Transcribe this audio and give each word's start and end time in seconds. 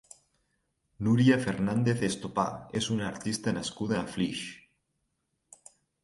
Núria 1.07 1.35
Fernández 1.41 1.99
Estopà 2.07 2.45
és 2.79 2.87
una 2.95 3.05
artista 3.09 3.53
nascuda 3.57 3.99
a 3.99 4.07
Flix. 4.15 5.67